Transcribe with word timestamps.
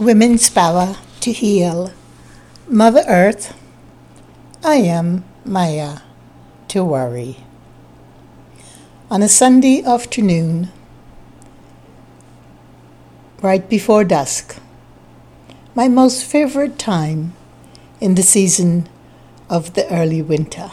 Women's 0.00 0.48
Power 0.48 0.96
to 1.20 1.30
Heal. 1.30 1.92
Mother 2.66 3.04
Earth, 3.06 3.54
I 4.64 4.76
am 4.76 5.24
Maya 5.44 5.98
Tiwari. 6.68 7.36
On 9.10 9.20
a 9.20 9.28
Sunday 9.28 9.82
afternoon, 9.82 10.70
right 13.42 13.68
before 13.68 14.04
dusk, 14.04 14.56
my 15.74 15.86
most 15.86 16.24
favorite 16.24 16.78
time 16.78 17.34
in 18.00 18.14
the 18.14 18.22
season 18.22 18.88
of 19.50 19.74
the 19.74 19.86
early 19.92 20.22
winter, 20.22 20.70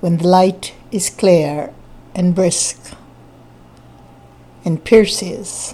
when 0.00 0.18
the 0.18 0.28
light 0.28 0.74
is 0.92 1.08
clear 1.08 1.72
and 2.14 2.34
brisk 2.34 2.92
and 4.66 4.84
pierces 4.84 5.72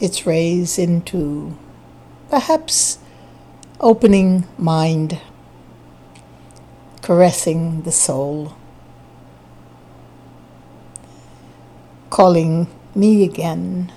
its 0.00 0.26
rays 0.26 0.78
into 0.78 1.56
perhaps 2.30 2.98
opening 3.80 4.46
mind, 4.56 5.20
caressing 7.02 7.82
the 7.82 7.92
soul, 7.92 8.56
calling 12.10 12.66
me 12.94 13.24
again 13.24 13.92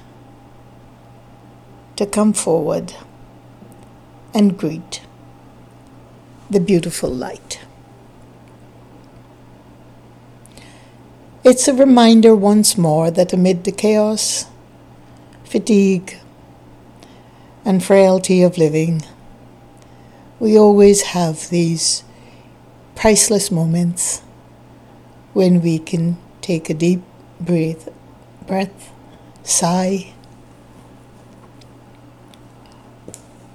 to 1.95 2.05
come 2.05 2.33
forward 2.33 2.93
and 4.33 4.57
greet 4.57 5.01
the 6.49 6.59
beautiful 6.59 7.09
light. 7.09 7.59
It's 11.43 11.67
a 11.67 11.73
reminder 11.73 12.35
once 12.35 12.77
more 12.77 13.09
that 13.09 13.33
amid 13.33 13.63
the 13.63 13.71
chaos, 13.71 14.45
fatigue, 15.51 16.17
and 17.65 17.83
frailty 17.83 18.41
of 18.41 18.57
living, 18.57 19.01
we 20.39 20.57
always 20.57 21.01
have 21.11 21.49
these 21.49 22.05
priceless 22.95 23.51
moments 23.51 24.21
when 25.33 25.61
we 25.61 25.77
can 25.77 26.17
take 26.39 26.69
a 26.69 26.73
deep 26.73 27.01
breath, 27.41 27.89
breath, 28.47 28.93
sigh, 29.43 30.13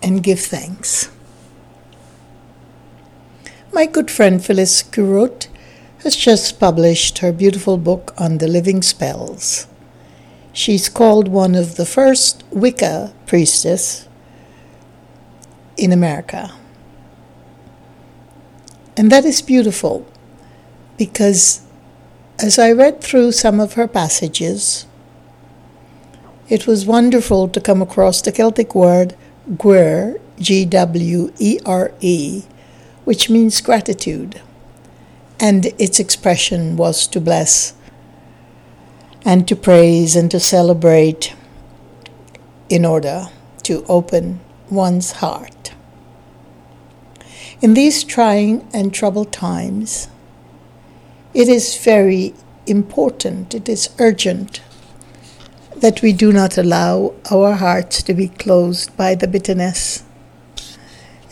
and 0.02 0.22
give 0.22 0.40
thanks. 0.40 1.10
My 3.72 3.86
good 3.86 4.10
friend 4.10 4.44
Phyllis 4.44 4.82
Curott 4.82 5.48
has 6.02 6.14
just 6.14 6.60
published 6.60 7.18
her 7.18 7.32
beautiful 7.32 7.78
book 7.78 8.12
on 8.18 8.36
the 8.36 8.48
living 8.48 8.82
spells. 8.82 9.66
She's 10.56 10.88
called 10.88 11.28
one 11.28 11.54
of 11.54 11.76
the 11.76 11.84
first 11.84 12.42
Wicca 12.50 13.12
priestess 13.26 14.08
in 15.76 15.92
America. 15.92 16.54
And 18.96 19.12
that 19.12 19.26
is 19.26 19.42
beautiful 19.42 20.06
because 20.96 21.60
as 22.38 22.58
I 22.58 22.72
read 22.72 23.02
through 23.02 23.32
some 23.32 23.60
of 23.60 23.74
her 23.74 23.86
passages, 23.86 24.86
it 26.48 26.66
was 26.66 26.86
wonderful 26.86 27.48
to 27.48 27.60
come 27.60 27.82
across 27.82 28.22
the 28.22 28.32
Celtic 28.32 28.74
word 28.74 29.14
gwere, 29.58 30.18
G 30.40 30.64
W 30.64 31.34
E 31.38 31.58
R 31.66 31.92
E, 32.00 32.44
which 33.04 33.28
means 33.28 33.60
gratitude 33.60 34.40
and 35.38 35.66
its 35.78 36.00
expression 36.00 36.78
was 36.78 37.06
to 37.08 37.20
bless 37.20 37.74
and 39.26 39.48
to 39.48 39.56
praise 39.56 40.14
and 40.14 40.30
to 40.30 40.38
celebrate 40.38 41.34
in 42.68 42.84
order 42.84 43.26
to 43.64 43.84
open 43.88 44.38
one's 44.70 45.12
heart. 45.12 45.74
In 47.60 47.74
these 47.74 48.04
trying 48.04 48.68
and 48.72 48.94
troubled 48.94 49.32
times, 49.32 50.08
it 51.34 51.48
is 51.48 51.76
very 51.76 52.34
important, 52.68 53.52
it 53.52 53.68
is 53.68 53.90
urgent 53.98 54.62
that 55.74 56.02
we 56.02 56.12
do 56.12 56.32
not 56.32 56.56
allow 56.56 57.12
our 57.28 57.54
hearts 57.54 58.04
to 58.04 58.14
be 58.14 58.28
closed 58.28 58.96
by 58.96 59.16
the 59.16 59.26
bitterness 59.26 60.04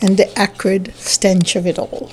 and 0.01 0.17
the 0.17 0.37
acrid 0.37 0.93
stench 0.95 1.55
of 1.55 1.65
it 1.65 1.79
all. 1.79 2.11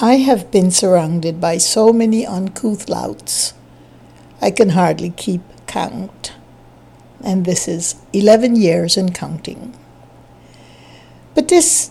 I 0.00 0.18
have 0.18 0.52
been 0.52 0.70
surrounded 0.70 1.40
by 1.40 1.58
so 1.58 1.92
many 1.92 2.24
uncouth 2.24 2.88
louts, 2.88 3.54
I 4.40 4.52
can 4.52 4.68
hardly 4.68 5.10
keep 5.10 5.40
count. 5.66 6.34
And 7.24 7.44
this 7.44 7.66
is 7.66 7.96
11 8.12 8.54
years 8.54 8.96
and 8.96 9.12
counting. 9.12 9.74
But 11.34 11.48
this 11.48 11.90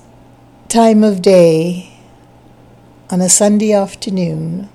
time 0.70 1.04
of 1.04 1.22
day, 1.22 2.00
on 3.10 3.20
a 3.20 3.28
Sunday 3.28 3.74
afternoon, 3.74 4.70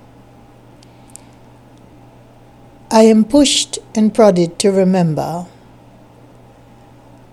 I 2.91 3.05
am 3.05 3.25
pushed 3.25 3.79
and 3.95 4.15
prodded 4.15 4.59
to 4.59 4.71
remember 4.71 5.47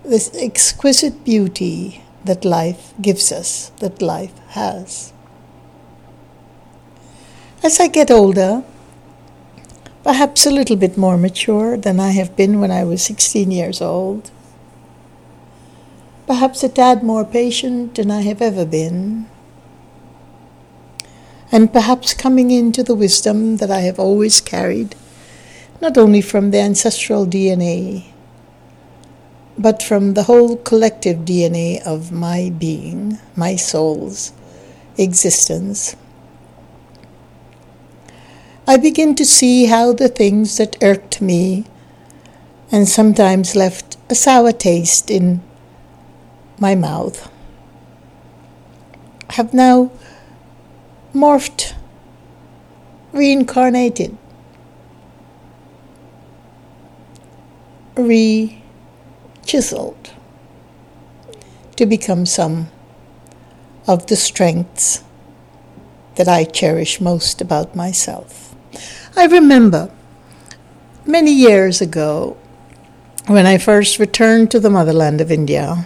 this 0.06 0.34
exquisite 0.34 1.26
beauty 1.26 2.06
that 2.24 2.46
life 2.46 2.94
gives 3.02 3.34
us, 3.34 3.74
that 3.80 4.02
life 4.02 4.38
has. 4.52 5.12
As 7.62 7.78
I 7.78 7.88
get 7.88 8.10
older, 8.10 8.64
perhaps 10.04 10.46
a 10.46 10.52
little 10.52 10.78
bit 10.78 10.98
more 10.98 11.18
mature 11.18 11.76
than 11.76 12.00
I 12.00 12.12
have 12.12 12.38
been 12.38 12.62
when 12.62 12.72
I 12.72 12.86
was 12.86 13.02
16 13.02 13.52
years 13.52 13.82
old, 13.82 14.32
perhaps 16.26 16.64
a 16.64 16.70
tad 16.70 17.04
more 17.04 17.26
patient 17.26 17.96
than 17.96 18.12
I 18.12 18.22
have 18.22 18.42
ever 18.42 18.66
been, 18.66 19.28
and 21.52 21.74
perhaps 21.74 22.14
coming 22.14 22.50
into 22.50 22.82
the 22.82 22.96
wisdom 22.96 23.58
that 23.58 23.70
I 23.70 23.82
have 23.82 24.00
always 24.00 24.40
carried, 24.40 24.96
not 25.82 25.98
only 25.98 26.22
from 26.22 26.52
the 26.52 26.62
ancestral 26.62 27.28
DNA, 27.28 28.06
but 29.58 29.84
from 29.84 30.14
the 30.14 30.24
whole 30.24 30.56
collective 30.56 31.26
DNA 31.26 31.86
of 31.86 32.10
my 32.10 32.54
being, 32.58 33.20
my 33.36 33.58
soul's 33.58 34.32
existence. 34.98 35.98
I 38.70 38.78
begin 38.78 39.16
to 39.16 39.26
see 39.26 39.66
how 39.66 39.94
the 39.94 40.08
things 40.08 40.58
that 40.58 40.78
irked 40.84 41.22
me 41.24 41.66
and 42.72 42.88
sometimes 42.88 43.56
left 43.56 43.98
a 44.12 44.14
sour 44.14 44.52
taste 44.52 45.10
in 45.10 45.42
my 46.60 46.76
mouth 46.76 47.32
have 49.32 49.56
now 49.56 49.90
morphed, 51.16 51.74
reincarnated, 53.12 54.16
re 57.96 58.62
chiseled 59.48 60.12
to 61.76 61.88
become 61.88 62.28
some 62.28 62.68
of 63.88 64.06
the 64.06 64.16
strengths 64.16 65.04
that 66.18 66.28
I 66.28 66.44
cherish 66.44 67.02
most 67.02 67.42
about 67.42 67.76
myself. 67.76 68.49
I 69.16 69.26
remember 69.26 69.92
many 71.06 71.32
years 71.32 71.82
ago 71.82 72.38
when 73.28 73.46
I 73.46 73.58
first 73.58 74.00
returned 74.00 74.52
to 74.52 74.60
the 74.60 74.70
motherland 74.70 75.22
of 75.22 75.32
India 75.32 75.86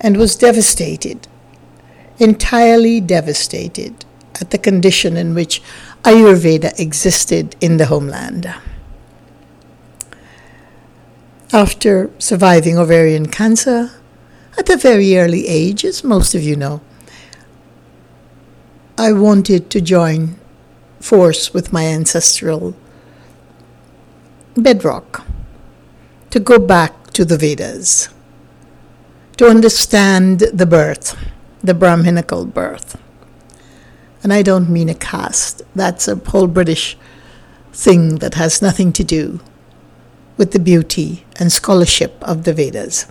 and 0.00 0.16
was 0.16 0.36
devastated, 0.36 1.28
entirely 2.18 3.00
devastated 3.00 4.04
at 4.40 4.50
the 4.50 4.58
condition 4.58 5.16
in 5.16 5.34
which 5.34 5.62
Ayurveda 6.04 6.78
existed 6.78 7.56
in 7.60 7.76
the 7.76 7.86
homeland. 7.86 8.52
After 11.52 12.10
surviving 12.18 12.78
ovarian 12.78 13.26
cancer 13.26 13.90
at 14.58 14.68
a 14.68 14.76
very 14.76 15.16
early 15.16 15.46
age, 15.48 15.84
as 15.84 16.04
most 16.04 16.34
of 16.34 16.42
you 16.42 16.56
know, 16.56 16.80
I 18.98 19.12
wanted 19.12 19.70
to 19.70 19.80
join 19.80 20.38
force 21.00 21.54
with 21.54 21.72
my 21.72 21.86
ancestral 21.86 22.74
bedrock, 24.56 25.24
to 26.30 26.40
go 26.40 26.58
back 26.58 27.10
to 27.12 27.24
the 27.24 27.38
Vedas, 27.38 28.08
to 29.36 29.46
understand 29.46 30.40
the 30.40 30.66
birth, 30.66 31.16
the 31.62 31.74
Brahminical 31.74 32.44
birth. 32.44 33.00
And 34.22 34.32
I 34.32 34.42
don't 34.42 34.68
mean 34.68 34.88
a 34.88 34.94
caste, 34.94 35.62
that's 35.74 36.08
a 36.08 36.16
whole 36.16 36.48
British 36.48 36.96
thing 37.72 38.16
that 38.16 38.34
has 38.34 38.60
nothing 38.60 38.92
to 38.92 39.04
do 39.04 39.40
with 40.36 40.52
the 40.52 40.58
beauty 40.58 41.24
and 41.38 41.52
scholarship 41.52 42.16
of 42.22 42.44
the 42.44 42.52
Vedas. 42.52 43.06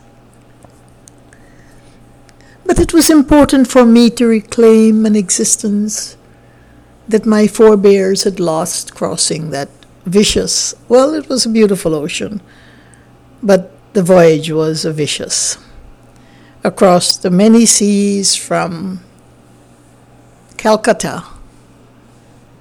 But 2.65 2.79
it 2.79 2.93
was 2.93 3.09
important 3.09 3.69
for 3.69 3.85
me 3.85 4.09
to 4.11 4.27
reclaim 4.27 5.05
an 5.05 5.15
existence 5.15 6.17
that 7.07 7.25
my 7.25 7.47
forebears 7.47 8.23
had 8.23 8.39
lost 8.39 8.93
crossing 8.93 9.49
that 9.51 9.69
vicious, 10.05 10.75
well, 10.89 11.13
it 11.13 11.29
was 11.29 11.45
a 11.45 11.49
beautiful 11.49 11.95
ocean, 11.95 12.41
but 13.41 13.71
the 13.93 14.03
voyage 14.03 14.51
was 14.51 14.85
a 14.85 14.91
vicious. 14.91 15.57
Across 16.63 17.17
the 17.17 17.29
many 17.29 17.65
seas 17.65 18.35
from 18.35 19.01
Calcutta 20.57 21.23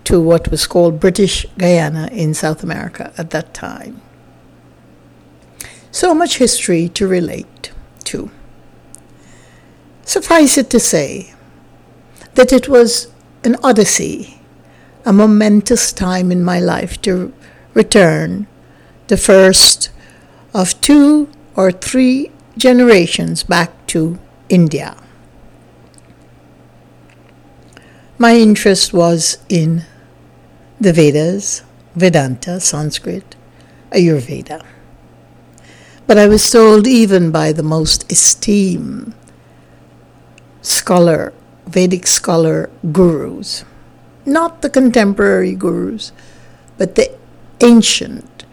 to 0.04 0.20
what 0.20 0.50
was 0.50 0.66
called 0.66 1.00
British 1.00 1.44
Guyana 1.58 2.08
in 2.12 2.32
South 2.32 2.62
America 2.62 3.12
at 3.18 3.30
that 3.30 3.52
time. 3.52 4.00
So 5.90 6.14
much 6.14 6.38
history 6.38 6.88
to 6.90 7.08
relate 7.08 7.72
to. 8.04 8.30
Suffice 10.04 10.56
it 10.56 10.70
to 10.70 10.78
say 10.78 11.34
that 12.34 12.52
it 12.52 12.68
was 12.68 13.08
an 13.42 13.56
odyssey, 13.64 14.35
a 15.06 15.12
momentous 15.12 15.92
time 15.92 16.32
in 16.32 16.42
my 16.42 16.58
life 16.58 17.00
to 17.00 17.32
return, 17.74 18.48
the 19.06 19.16
first 19.16 19.88
of 20.52 20.78
two 20.80 21.30
or 21.54 21.70
three 21.70 22.32
generations 22.58 23.44
back 23.44 23.70
to 23.86 24.18
India. 24.48 24.96
My 28.18 28.34
interest 28.34 28.92
was 28.92 29.38
in 29.48 29.84
the 30.80 30.92
Vedas, 30.92 31.62
Vedanta, 31.94 32.58
Sanskrit, 32.58 33.36
Ayurveda. 33.92 34.64
But 36.08 36.18
I 36.18 36.26
was 36.26 36.50
told 36.50 36.86
even 36.88 37.30
by 37.30 37.52
the 37.52 37.62
most 37.62 38.10
esteemed 38.10 39.14
scholar, 40.62 41.32
Vedic 41.66 42.06
scholar 42.08 42.70
gurus, 42.90 43.64
not 44.26 44.62
the 44.62 44.70
contemporary 44.70 45.54
gurus, 45.54 46.12
but 46.76 46.94
the 46.94 47.10
ancient, 47.60 48.44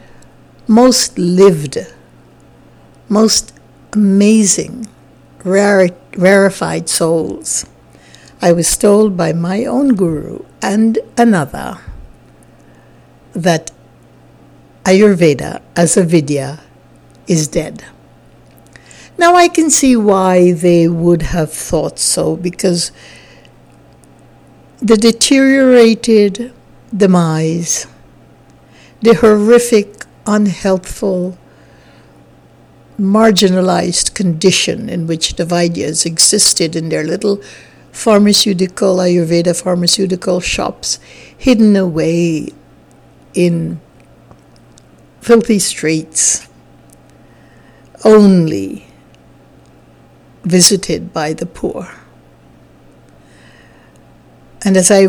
most 0.67 1.17
lived, 1.17 1.77
most 3.09 3.53
amazing, 3.91 4.87
rare, 5.43 5.89
rarefied 6.15 6.87
souls. 6.89 7.65
I 8.41 8.51
was 8.51 8.77
told 8.77 9.15
by 9.17 9.33
my 9.33 9.65
own 9.65 9.95
guru 9.95 10.45
and 10.61 10.99
another 11.17 11.79
that 13.33 13.71
Ayurveda 14.83 15.61
as 15.75 15.95
a 15.97 16.03
Vidya 16.03 16.59
is 17.27 17.47
dead. 17.47 17.85
Now 19.17 19.35
I 19.35 19.47
can 19.47 19.69
see 19.69 19.95
why 19.95 20.51
they 20.51 20.87
would 20.87 21.21
have 21.21 21.53
thought 21.53 21.99
so 21.99 22.35
because 22.35 22.91
the 24.83 24.97
deteriorated 24.97 26.51
demise, 26.93 27.87
the 29.01 29.13
horrific, 29.13 30.03
unhealthful, 30.25 31.37
marginalized 32.99 34.13
condition 34.13 34.89
in 34.89 35.07
which 35.07 35.37
the 35.37 35.45
Vaidyas 35.45 36.05
existed 36.05 36.75
in 36.75 36.89
their 36.89 37.05
little 37.05 37.41
pharmaceutical, 37.93 38.97
Ayurveda 38.97 39.55
pharmaceutical 39.59 40.41
shops, 40.41 40.99
hidden 41.37 41.77
away 41.77 42.49
in 43.33 43.79
filthy 45.21 45.59
streets, 45.59 46.45
only 48.03 48.85
visited 50.43 51.13
by 51.13 51.31
the 51.31 51.45
poor. 51.45 52.02
And 54.65 54.77
as 54.77 54.89
I 54.89 55.07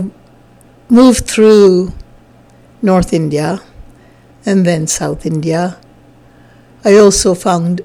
moved 0.89 1.27
through 1.27 1.93
North 2.83 3.13
India 3.13 3.61
and 4.45 4.67
then 4.67 4.87
South 4.87 5.25
India, 5.25 5.79
I 6.85 6.97
also 6.97 7.35
found 7.35 7.81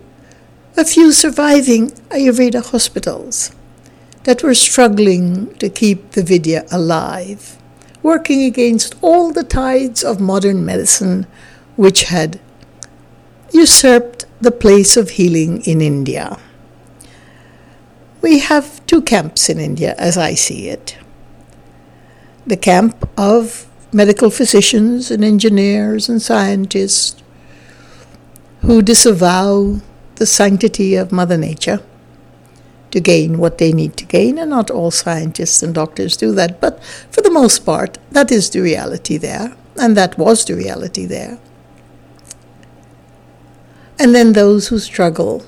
a 0.75 0.83
few 0.83 1.12
surviving 1.12 1.92
Ayurveda 2.10 2.71
hospitals 2.71 3.51
that 4.24 4.44
were 4.44 4.56
struggling 4.56 5.54
to 5.56 5.69
keep 5.69 6.12
the 6.12 6.24
Vidya 6.24 6.66
alive 6.71 7.57
working 8.01 8.44
against 8.44 8.95
all 9.01 9.31
the 9.31 9.44
tides 9.44 10.04
of 10.04 10.22
modern 10.22 10.65
medicine 10.65 11.27
which 11.75 12.04
had 12.04 12.39
usurped 13.51 14.25
the 14.42 14.51
place 14.51 14.95
of 14.95 15.12
healing 15.12 15.62
in 15.63 15.81
India. 15.81 16.38
We 18.22 18.39
have 18.39 18.86
two 18.86 19.01
camps 19.01 19.50
in 19.50 19.60
India 19.60 19.95
as 19.98 20.18
I 20.18 20.33
see 20.33 20.69
it 20.69 20.98
the 22.50 22.57
camp 22.57 23.07
of 23.16 23.68
medical 23.94 24.31
physicians 24.31 25.12
and 25.12 25.24
engineers 25.24 26.10
and 26.10 26.19
scientists 26.19 27.22
who 28.62 28.81
disavow 28.81 29.80
the 30.16 30.25
sanctity 30.25 30.96
of 30.96 31.12
Mother 31.12 31.38
Nature 31.38 31.80
to 32.90 33.00
gain 33.00 33.38
what 33.38 33.60
they 33.60 33.72
need 33.72 33.96
to 33.98 34.06
gain, 34.06 34.40
and 34.40 34.50
not 34.50 34.72
all 34.72 34.90
scientists 34.90 35.62
and 35.62 35.75
doctors 35.75 36.18
do 36.18 36.31
that, 36.34 36.60
but 36.60 36.84
for 37.12 37.22
the 37.22 37.30
most 37.30 37.60
part, 37.60 38.00
that 38.12 38.31
is 38.31 38.50
the 38.50 38.62
reality 38.62 39.16
there, 39.18 39.56
and 39.80 39.96
that 39.96 40.18
was 40.18 40.44
the 40.44 40.56
reality 40.56 41.06
there. 41.06 41.38
And 44.00 44.16
then 44.16 44.34
those 44.34 44.69
who 44.69 44.80
struggle 44.80 45.46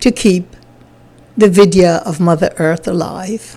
to 0.00 0.10
keep 0.12 0.54
the 1.38 1.48
Vidya 1.48 2.02
of 2.04 2.20
Mother 2.20 2.52
Earth 2.58 2.86
alive. 2.86 3.56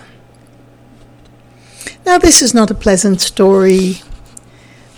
Now, 2.10 2.18
this 2.18 2.42
is 2.42 2.52
not 2.52 2.72
a 2.72 2.74
pleasant 2.74 3.20
story. 3.20 4.02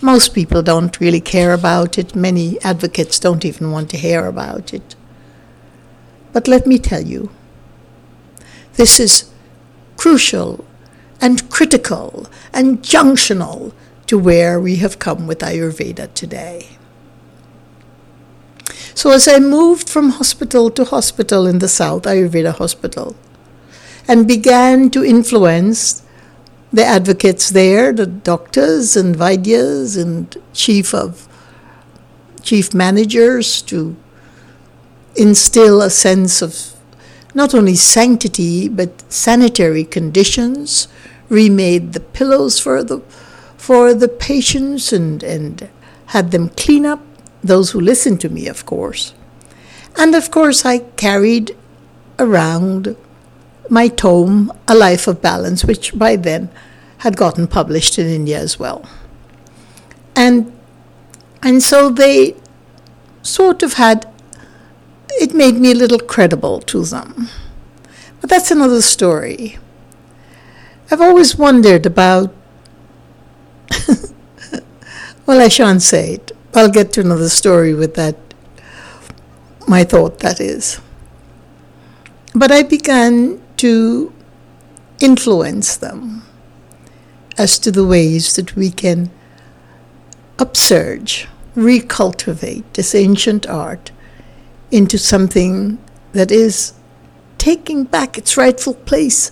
Most 0.01 0.33
people 0.33 0.63
don't 0.63 0.99
really 0.99 1.21
care 1.21 1.53
about 1.53 1.99
it. 1.99 2.15
Many 2.15 2.59
advocates 2.61 3.19
don't 3.19 3.45
even 3.45 3.69
want 3.69 3.91
to 3.91 3.97
hear 3.97 4.25
about 4.25 4.73
it. 4.73 4.95
But 6.31 6.47
let 6.47 6.65
me 6.65 6.79
tell 6.79 7.03
you, 7.03 7.29
this 8.77 8.99
is 8.99 9.29
crucial 9.95 10.65
and 11.21 11.47
critical 11.51 12.25
and 12.51 12.81
junctional 12.81 13.73
to 14.07 14.17
where 14.17 14.59
we 14.59 14.77
have 14.77 14.97
come 14.97 15.27
with 15.27 15.41
Ayurveda 15.41 16.11
today. 16.15 16.67
So, 18.95 19.11
as 19.11 19.27
I 19.27 19.37
moved 19.37 19.87
from 19.87 20.09
hospital 20.09 20.71
to 20.71 20.83
hospital 20.83 21.45
in 21.45 21.59
the 21.59 21.67
South, 21.67 22.05
Ayurveda 22.05 22.55
hospital, 22.55 23.15
and 24.07 24.27
began 24.27 24.89
to 24.89 25.05
influence 25.05 26.02
the 26.73 26.83
advocates 26.83 27.51
there, 27.51 27.93
the 27.93 28.07
doctors 28.07 28.97
and 28.97 29.15
Vaidyas 29.15 29.95
and 29.95 30.35
chief 30.53 30.93
of 30.93 31.29
chief 32.41 32.73
managers 32.73 33.61
to 33.61 33.95
instill 35.15 35.81
a 35.81 35.89
sense 35.91 36.41
of 36.41 36.73
not 37.35 37.53
only 37.53 37.75
sanctity 37.75 38.67
but 38.67 39.03
sanitary 39.11 39.83
conditions, 39.83 40.87
remade 41.29 41.93
the 41.93 41.99
pillows 41.99 42.59
for 42.59 42.83
the 42.83 42.99
for 43.55 43.93
the 43.93 44.09
patients 44.09 44.91
and, 44.91 45.23
and 45.23 45.69
had 46.07 46.31
them 46.31 46.49
clean 46.49 46.85
up, 46.85 46.99
those 47.41 47.71
who 47.71 47.79
listened 47.79 48.19
to 48.19 48.27
me, 48.27 48.45
of 48.47 48.65
course. 48.65 49.13
And 49.97 50.15
of 50.15 50.31
course, 50.31 50.65
I 50.65 50.79
carried 50.79 51.55
around 52.19 52.97
my 53.69 53.87
tome, 53.87 54.51
A 54.67 54.75
Life 54.75 55.07
of 55.07 55.21
Balance, 55.21 55.63
which 55.63 55.97
by 55.97 56.15
then 56.15 56.49
had 56.99 57.17
gotten 57.17 57.47
published 57.47 57.97
in 57.99 58.07
India 58.07 58.39
as 58.39 58.59
well. 58.59 58.87
And, 60.15 60.51
and 61.41 61.61
so 61.61 61.89
they 61.89 62.35
sort 63.21 63.63
of 63.63 63.73
had 63.73 64.05
it 65.15 65.33
made 65.33 65.55
me 65.55 65.71
a 65.71 65.75
little 65.75 65.99
credible 65.99 66.59
to 66.61 66.83
them. 66.83 67.29
But 68.21 68.29
that's 68.29 68.51
another 68.51 68.81
story. 68.81 69.59
I've 70.89 71.01
always 71.01 71.35
wondered 71.37 71.85
about. 71.85 72.33
well, 75.25 75.41
I 75.41 75.49
shan't 75.49 75.81
say 75.81 76.15
it. 76.15 76.31
I'll 76.55 76.71
get 76.71 76.93
to 76.93 77.01
another 77.01 77.29
story 77.29 77.73
with 77.73 77.95
that, 77.95 78.15
my 79.67 79.83
thought, 79.83 80.19
that 80.19 80.39
is. 80.39 80.79
But 82.33 82.51
I 82.51 82.63
began 82.63 83.42
to 83.57 84.13
influence 84.99 85.75
them 85.77 86.23
as 87.37 87.57
to 87.59 87.71
the 87.71 87.85
ways 87.85 88.35
that 88.35 88.55
we 88.55 88.69
can 88.69 89.09
upsurge, 90.39 91.27
recultivate 91.55 92.63
this 92.73 92.93
ancient 92.95 93.47
art 93.47 93.91
into 94.71 94.97
something 94.97 95.77
that 96.13 96.31
is 96.31 96.73
taking 97.37 97.83
back 97.83 98.17
its 98.17 98.37
rightful 98.37 98.73
place 98.73 99.31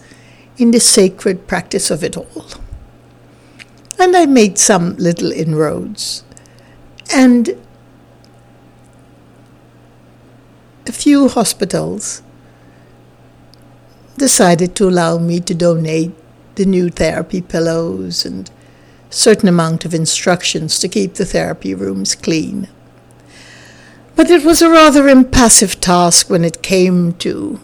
in 0.58 0.72
the 0.72 0.80
sacred 0.80 1.48
practice 1.48 1.90
of 1.90 2.04
it 2.04 2.18
all. 2.18 2.46
And 4.00 4.16
I 4.16 4.26
made 4.26 4.58
some 4.58 4.96
little 4.98 5.32
inroads. 5.32 6.24
And 7.14 7.56
a 10.88 10.92
few 10.92 11.30
hospitals 11.30 12.22
decided 14.18 14.76
to 14.76 14.88
allow 14.88 15.18
me 15.18 15.40
to 15.40 15.54
donate 15.54 16.12
the 16.56 16.66
new 16.66 16.90
therapy 16.90 17.42
pillows 17.42 18.26
and 18.26 18.50
certain 19.10 19.50
amount 19.50 19.86
of 19.86 19.94
instructions 19.94 20.80
to 20.80 20.88
keep 20.88 21.16
the 21.16 21.26
therapy 21.26 21.74
rooms 21.74 22.16
clean. 22.16 22.68
But 24.16 24.30
it 24.30 24.44
was 24.44 24.62
a 24.62 24.70
rather 24.70 25.08
impassive 25.08 25.82
task 25.82 26.30
when 26.30 26.46
it 26.46 26.62
came 26.62 27.14
to 27.14 27.60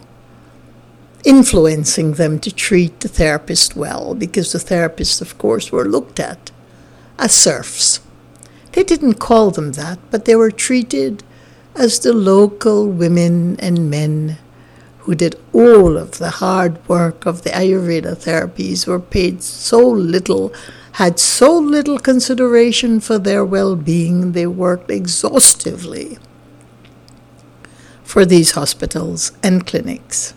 influencing 1.24 2.14
them 2.14 2.40
to 2.40 2.54
treat 2.54 3.00
the 3.02 3.08
therapist 3.08 3.76
well, 3.76 4.16
because 4.16 4.54
the 4.54 4.60
therapists, 4.60 5.22
of 5.22 5.38
course, 5.38 5.72
were 5.72 5.86
looked 5.86 6.20
at 6.20 6.52
as 7.20 7.34
serfs. 7.34 8.00
They 8.72 8.84
didn't 8.84 9.16
call 9.16 9.52
them 9.52 9.74
that, 9.74 10.00
but 10.12 10.26
they 10.26 10.36
were 10.36 10.52
treated 10.52 11.24
as 11.76 12.00
the 12.00 12.14
local 12.14 12.88
women 12.88 13.60
and 13.60 13.90
men 13.90 14.38
who 15.08 15.16
did 15.16 15.40
all 15.54 15.96
of 15.98 16.18
the 16.18 16.32
hard 16.32 16.86
work 16.90 17.26
of 17.26 17.44
the 17.44 17.50
Ayurveda 17.52 18.14
therapies 18.14 18.86
were 18.86 19.00
paid 19.00 19.42
so 19.42 19.80
little, 19.80 20.54
had 20.94 21.18
so 21.18 21.58
little 21.58 21.98
consideration 21.98 23.00
for 23.00 23.18
their 23.18 23.46
well 23.46 23.78
being, 23.78 24.34
they 24.34 24.46
worked 24.46 24.92
exhaustively 24.92 26.18
for 28.04 28.26
these 28.26 28.52
hospitals 28.52 29.32
and 29.42 29.66
clinics. 29.66 30.34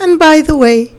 And 0.00 0.18
by 0.18 0.40
the 0.40 0.56
way, 0.56 0.96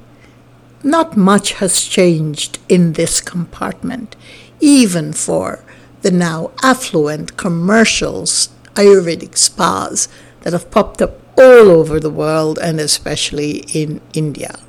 not 0.81 1.17
much 1.17 1.51
has 1.55 1.83
changed 1.83 2.57
in 2.69 2.93
this 2.93 3.19
compartment, 3.19 4.15
even 4.61 5.11
for 5.11 5.61
the 6.03 6.11
now 6.11 6.51
affluent 6.63 7.35
commercials 7.35 8.47
Ayurvedic 8.75 9.37
spas 9.37 10.07
that 10.43 10.53
have 10.53 10.71
popped 10.71 11.01
up 11.01 11.20
all 11.41 11.71
over 11.71 11.99
the 11.99 12.09
world 12.09 12.59
and 12.59 12.79
especially 12.79 13.65
in 13.73 13.99
India. 14.13 14.59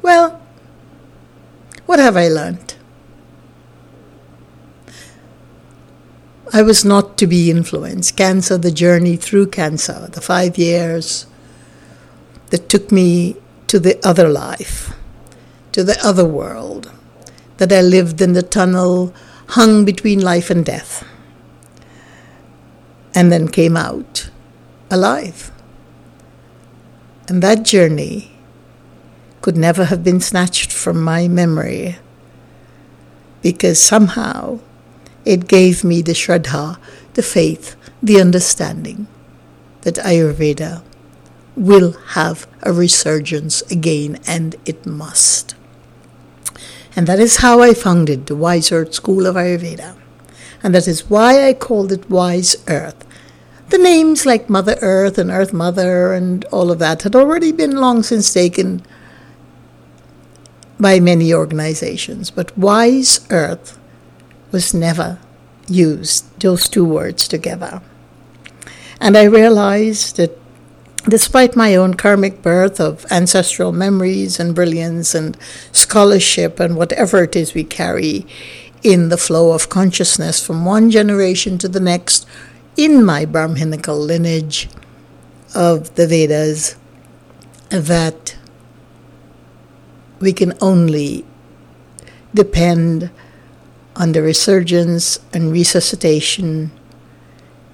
Well, 0.00 0.40
what 1.86 1.98
have 1.98 2.16
I 2.16 2.28
learned? 2.28 2.76
I 6.52 6.62
was 6.62 6.84
not 6.84 7.16
to 7.18 7.26
be 7.26 7.50
influenced. 7.50 8.16
Cancer, 8.16 8.58
the 8.58 8.70
journey 8.70 9.16
through 9.16 9.48
cancer, 9.48 10.08
the 10.12 10.20
five 10.20 10.58
years, 10.58 11.26
that 12.50 12.68
took 12.68 12.92
me 12.92 13.36
to 13.68 13.78
the 13.78 13.98
other 14.06 14.28
life, 14.28 14.94
to 15.72 15.82
the 15.82 15.98
other 16.04 16.26
world, 16.26 16.92
that 17.56 17.72
I 17.72 17.80
lived 17.80 18.20
in 18.20 18.34
the 18.34 18.42
tunnel 18.42 19.14
hung 19.48 19.84
between 19.84 20.20
life 20.20 20.50
and 20.50 20.64
death, 20.64 21.04
and 23.14 23.32
then 23.32 23.48
came 23.48 23.76
out 23.76 24.30
alive. 24.92 25.50
And 27.28 27.42
that 27.42 27.64
journey 27.64 28.30
could 29.40 29.56
never 29.56 29.86
have 29.86 30.04
been 30.04 30.20
snatched 30.20 30.70
from 30.72 31.02
my 31.02 31.26
memory 31.26 31.96
because 33.42 33.82
somehow 33.82 34.60
it 35.24 35.48
gave 35.48 35.82
me 35.82 36.02
the 36.02 36.12
shraddha, 36.12 36.78
the 37.14 37.22
faith, 37.22 37.76
the 38.02 38.20
understanding 38.20 39.06
that 39.82 39.96
Ayurveda 39.96 40.82
will 41.56 41.92
have 42.14 42.46
a 42.62 42.72
resurgence 42.72 43.62
again, 43.62 44.18
and 44.26 44.56
it 44.64 44.86
must. 44.86 45.54
And 46.96 47.06
that 47.06 47.20
is 47.20 47.38
how 47.38 47.60
I 47.60 47.74
founded 47.74 48.26
the 48.26 48.36
Wise 48.36 48.72
Earth 48.72 48.94
School 48.94 49.26
of 49.26 49.34
Ayurveda. 49.34 49.96
And 50.62 50.74
that 50.74 50.86
is 50.86 51.10
why 51.10 51.46
I 51.46 51.54
called 51.54 51.92
it 51.92 52.08
Wise 52.08 52.56
Earth. 52.68 53.04
The 53.72 53.78
names 53.78 54.26
like 54.26 54.50
Mother 54.50 54.76
Earth 54.82 55.16
and 55.16 55.30
Earth 55.30 55.54
Mother 55.54 56.12
and 56.12 56.44
all 56.52 56.70
of 56.70 56.78
that 56.80 57.04
had 57.04 57.16
already 57.16 57.52
been 57.52 57.78
long 57.78 58.02
since 58.02 58.30
taken 58.30 58.82
by 60.78 61.00
many 61.00 61.32
organizations, 61.32 62.30
but 62.30 62.56
Wise 62.58 63.26
Earth 63.30 63.78
was 64.50 64.74
never 64.74 65.18
used, 65.68 66.38
those 66.38 66.68
two 66.68 66.84
words 66.84 67.26
together. 67.26 67.80
And 69.00 69.16
I 69.16 69.24
realized 69.24 70.18
that 70.18 70.38
despite 71.08 71.56
my 71.56 71.74
own 71.74 71.94
karmic 71.94 72.42
birth 72.42 72.78
of 72.78 73.06
ancestral 73.10 73.72
memories 73.72 74.38
and 74.38 74.54
brilliance 74.54 75.14
and 75.14 75.34
scholarship 75.72 76.60
and 76.60 76.76
whatever 76.76 77.24
it 77.24 77.34
is 77.34 77.54
we 77.54 77.64
carry 77.64 78.26
in 78.82 79.08
the 79.08 79.16
flow 79.16 79.52
of 79.52 79.70
consciousness 79.70 80.44
from 80.44 80.66
one 80.66 80.90
generation 80.90 81.56
to 81.56 81.68
the 81.68 81.80
next 81.80 82.26
in 82.76 83.04
my 83.04 83.24
Brahminical 83.24 83.98
lineage 83.98 84.68
of 85.54 85.94
the 85.94 86.06
Vedas, 86.06 86.76
that 87.68 88.36
we 90.20 90.32
can 90.32 90.54
only 90.60 91.24
depend 92.34 93.10
on 93.96 94.12
the 94.12 94.22
resurgence 94.22 95.18
and 95.32 95.52
resuscitation 95.52 96.70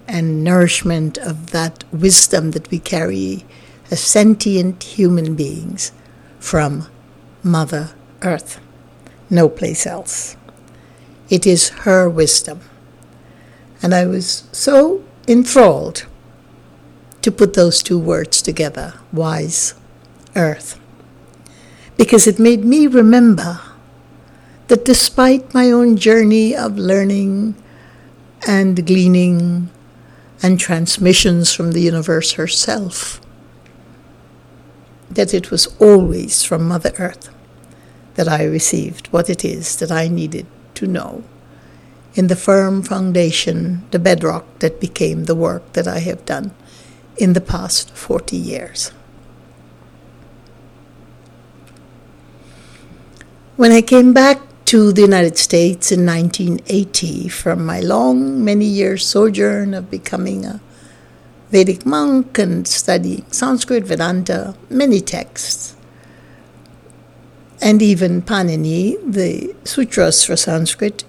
and 0.09 0.43
nourishment 0.43 1.19
of 1.19 1.51
that 1.51 1.85
wisdom 1.93 2.53
that 2.53 2.71
we 2.71 2.79
carry 2.79 3.45
as 3.91 4.01
sentient 4.01 4.83
human 4.83 5.35
beings 5.35 5.93
from 6.41 6.87
Mother 7.43 7.91
Earth, 8.23 8.61
no 9.31 9.49
place 9.49 9.87
else. 9.87 10.37
It 11.29 11.47
is 11.47 11.69
her 11.71 12.09
wisdom. 12.09 12.61
And 13.83 13.95
I 13.95 14.07
was 14.07 14.49
so 14.53 15.05
enthralled 15.27 16.07
to 17.23 17.31
put 17.31 17.55
those 17.55 17.83
two 17.83 17.99
words 17.99 18.43
together 18.43 18.95
wise 19.13 19.75
earth 20.37 20.79
because 21.97 22.27
it 22.27 22.39
made 22.39 22.65
me 22.65 22.87
remember 22.87 23.61
that 24.69 24.85
despite 24.85 25.53
my 25.53 25.71
own 25.71 25.97
journey 25.97 26.55
of 26.55 26.79
learning 26.79 27.55
and 28.47 28.87
gleaning 28.87 29.69
and 30.43 30.61
transmissions 30.61 31.53
from 31.53 31.73
the 31.73 31.81
universe 31.81 32.33
herself. 32.33 33.21
That 35.11 35.35
it 35.35 35.51
was 35.51 35.67
always 35.81 36.45
from 36.45 36.69
Mother 36.69 36.93
Earth 36.99 37.31
that 38.15 38.29
I 38.29 38.45
received 38.45 39.09
what 39.09 39.31
it 39.31 39.45
is 39.45 39.77
that 39.77 39.91
I 39.91 40.09
needed 40.09 40.47
to 40.75 40.87
know 40.87 41.25
in 42.19 42.27
the 42.27 42.35
firm 42.35 42.83
foundation, 42.83 43.85
the 43.93 43.99
bedrock 43.99 44.45
that 44.59 44.81
became 44.81 45.25
the 45.25 45.37
work 45.37 45.73
that 45.75 45.87
I 45.87 46.01
have 46.01 46.27
done 46.27 46.51
in 47.17 47.33
the 47.33 47.41
past 47.41 47.93
40 47.95 48.37
years. 48.37 48.89
When 53.55 53.71
I 53.71 53.83
came 53.83 54.13
back 54.13 54.41
to 54.65 54.93
the 54.93 55.03
United 55.03 55.39
States 55.39 55.93
in 55.93 56.05
1980 56.05 57.29
from 57.29 57.65
my 57.65 57.79
long, 57.79 58.45
many 58.45 58.65
year 58.65 58.97
sojourn 58.97 59.73
of 59.73 59.89
becoming 59.89 60.45
a 60.45 60.61
Vedic 61.53 61.87
monk 61.87 62.37
and 62.37 62.67
studying 62.67 63.25
Sanskrit, 63.31 63.85
Vedanta, 63.85 64.57
many 64.69 65.01
texts, 65.01 65.77
and 67.63 67.81
even 67.81 68.23
Panini, 68.23 68.97
the 69.07 69.55
sutras 69.63 70.25
for 70.25 70.37
Sanskrit, 70.37 71.05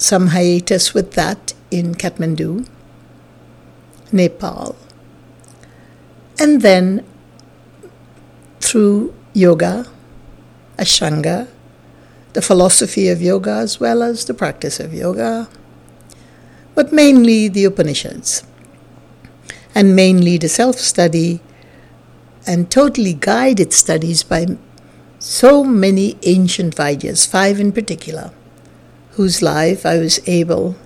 some 0.00 0.28
hiatus 0.28 0.94
with 0.94 1.12
that 1.12 1.54
in 1.70 1.94
Kathmandu, 1.94 2.66
Nepal. 4.12 4.76
And 6.38 6.62
then 6.62 7.04
through 8.60 9.14
yoga, 9.32 9.86
Ashtanga, 10.78 11.48
the 12.32 12.42
philosophy 12.42 13.08
of 13.08 13.20
yoga 13.20 13.50
as 13.50 13.80
well 13.80 14.02
as 14.02 14.24
the 14.24 14.34
practice 14.34 14.80
of 14.80 14.94
yoga, 14.94 15.48
but 16.74 16.92
mainly 16.92 17.48
the 17.48 17.64
Upanishads, 17.64 18.44
and 19.74 19.94
mainly 19.94 20.38
the 20.38 20.48
self 20.48 20.76
study 20.78 21.40
and 22.46 22.70
totally 22.70 23.12
guided 23.12 23.72
studies 23.72 24.22
by 24.22 24.46
so 25.18 25.62
many 25.62 26.16
ancient 26.22 26.74
Vaidyas, 26.74 27.28
five 27.28 27.60
in 27.60 27.72
particular, 27.72 28.30
whose 29.20 29.42
life 29.42 29.84
I 29.84 29.98
was 29.98 30.18
able 30.26 30.76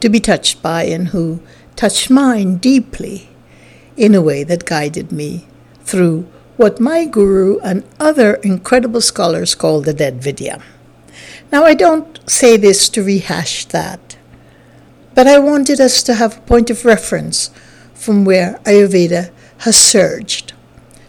to 0.00 0.10
be 0.10 0.20
touched 0.20 0.60
by 0.60 0.82
and 0.82 1.08
who 1.08 1.40
touched 1.74 2.10
mine 2.10 2.58
deeply 2.58 3.30
in 3.96 4.14
a 4.14 4.20
way 4.20 4.44
that 4.44 4.66
guided 4.66 5.10
me 5.10 5.46
through 5.80 6.26
what 6.58 6.80
my 6.80 7.06
guru 7.06 7.58
and 7.60 7.82
other 7.98 8.34
incredible 8.50 9.00
scholars 9.00 9.54
call 9.54 9.80
the 9.80 9.94
dead 9.94 10.22
Vidya. 10.22 10.62
Now, 11.50 11.64
I 11.64 11.72
don't 11.72 12.20
say 12.28 12.58
this 12.58 12.90
to 12.90 13.02
rehash 13.02 13.64
that, 13.64 14.18
but 15.14 15.26
I 15.26 15.38
wanted 15.38 15.80
us 15.80 16.02
to 16.02 16.16
have 16.16 16.36
a 16.36 16.42
point 16.42 16.68
of 16.68 16.84
reference 16.84 17.50
from 17.94 18.26
where 18.26 18.60
Ayurveda 18.64 19.30
has 19.60 19.78
surged 19.78 20.52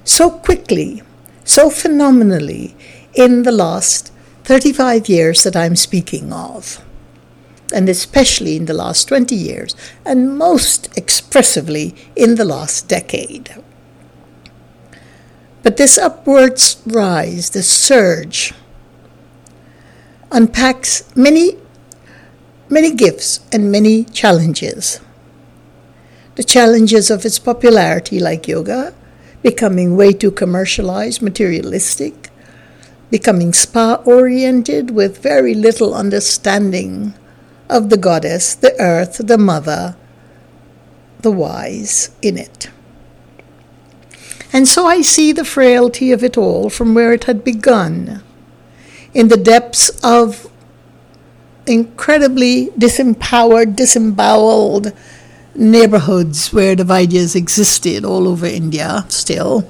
so 0.06 0.30
quickly, 0.30 1.04
so 1.44 1.70
phenomenally 1.70 2.74
in 3.14 3.44
the 3.44 3.52
last 3.52 4.13
35 4.44 5.08
years 5.08 5.44
that 5.44 5.56
I'm 5.56 5.76
speaking 5.76 6.34
of, 6.34 6.84
and 7.74 7.88
especially 7.88 8.58
in 8.58 8.66
the 8.66 8.74
last 8.74 9.08
20 9.08 9.34
years, 9.36 9.76
and 10.06 10.38
most 10.38 10.96
expressively 10.98 11.96
in 12.16 12.36
the 12.36 12.44
last 12.44 12.90
decade. 12.90 13.56
But 15.64 15.78
this 15.78 15.98
upwards 15.98 16.82
rise, 16.86 17.52
this 17.52 17.70
surge, 17.70 18.54
unpacks 20.30 21.04
many, 21.16 21.58
many 22.68 22.94
gifts 22.94 23.40
and 23.54 23.72
many 23.72 24.04
challenges. 24.04 25.00
The 26.36 26.44
challenges 26.44 27.10
of 27.10 27.26
its 27.26 27.40
popularity, 27.40 28.20
like 28.20 28.48
yoga, 28.48 28.94
becoming 29.42 29.96
way 29.96 30.12
too 30.12 30.32
commercialized, 30.32 31.22
materialistic, 31.22 32.30
becoming 33.14 33.54
spa 33.54 34.02
oriented 34.06 34.90
with 34.90 35.22
very 35.22 35.54
little 35.54 35.94
understanding 35.94 37.14
of 37.70 37.92
the 37.92 37.96
goddess, 37.96 38.56
the 38.56 38.74
earth, 38.82 39.22
the 39.28 39.38
mother, 39.38 39.96
the 41.22 41.30
wise 41.30 42.10
in 42.24 42.40
it. 42.40 42.72
And 44.52 44.68
so 44.68 44.88
I 44.88 45.04
see 45.04 45.32
the 45.32 45.46
frailty 45.46 46.12
of 46.12 46.24
it 46.24 46.40
all 46.40 46.72
from 46.72 46.96
where 46.96 47.14
it 47.14 47.26
had 47.26 47.44
begun, 47.44 48.24
in 49.14 49.28
the 49.28 49.38
depths 49.38 49.92
of 50.04 50.50
incredibly 51.68 52.70
disempowered, 52.80 53.76
disemboweled 53.76 54.92
neighborhoods 55.54 56.52
where 56.52 56.76
the 56.76 56.84
Vaidyas 56.84 57.36
existed 57.36 58.04
all 58.04 58.28
over 58.28 58.48
India 58.48 59.06
still. 59.08 59.70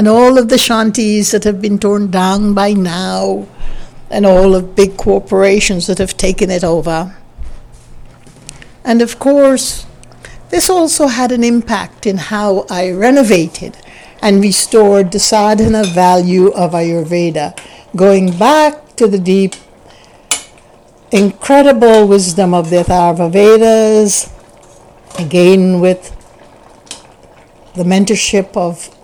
And 0.00 0.08
all 0.08 0.38
of 0.38 0.48
the 0.48 0.56
shanties 0.56 1.30
that 1.32 1.44
have 1.44 1.60
been 1.60 1.78
torn 1.78 2.10
down 2.10 2.54
by 2.54 2.72
now, 2.72 3.46
and 4.08 4.24
all 4.24 4.54
of 4.54 4.74
big 4.74 4.96
corporations 4.96 5.86
that 5.88 5.98
have 5.98 6.16
taken 6.16 6.50
it 6.50 6.64
over. 6.64 7.14
And 8.82 9.02
of 9.02 9.18
course, 9.18 9.84
this 10.48 10.70
also 10.70 11.08
had 11.08 11.32
an 11.32 11.44
impact 11.44 12.06
in 12.06 12.16
how 12.16 12.64
I 12.70 12.92
renovated 12.92 13.76
and 14.22 14.40
restored 14.40 15.12
the 15.12 15.18
sadhana 15.18 15.84
value 15.84 16.48
of 16.52 16.72
Ayurveda, 16.72 17.60
going 17.94 18.38
back 18.38 18.96
to 18.96 19.06
the 19.06 19.18
deep 19.18 19.54
incredible 21.12 22.08
wisdom 22.08 22.54
of 22.54 22.70
the 22.70 22.76
Atharva 22.76 23.30
Vedas, 23.30 24.32
again 25.18 25.78
with 25.78 26.16
the 27.74 27.84
mentorship 27.84 28.56
of 28.56 28.96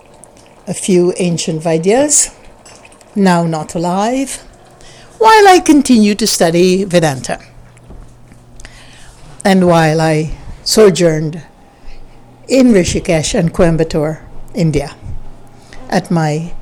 a 0.67 0.73
few 0.73 1.13
ancient 1.17 1.63
Vaidyas, 1.63 2.35
now 3.15 3.45
not 3.45 3.73
alive, 3.73 4.43
while 5.17 5.47
I 5.47 5.59
continue 5.59 6.13
to 6.15 6.27
study 6.27 6.83
Vedanta. 6.83 7.39
And 9.43 9.65
while 9.65 10.01
I 10.01 10.37
sojourned 10.63 11.41
in 12.47 12.67
Rishikesh 12.67 13.33
and 13.33 13.53
Coimbatore, 13.53 14.21
India, 14.53 14.95
at 15.89 16.11
my 16.11 16.53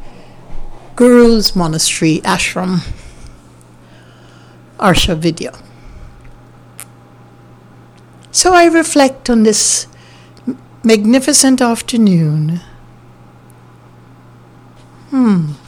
guru's 0.96 1.56
monastery 1.56 2.22
ashram. 2.24 2.80
Arsha 4.80 5.18
Vidya. 5.18 5.54
So 8.32 8.54
I 8.54 8.66
reflect 8.66 9.30
on 9.30 9.44
this 9.44 9.88
magnificent 10.84 11.62
afternoon. 11.62 12.62
Hmm. 15.16 15.65